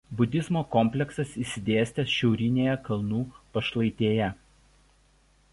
[0.19, 3.21] Budizmo kompleksas išsidėstęs šiaurinėje kalnų
[3.59, 4.35] pašlaitėje.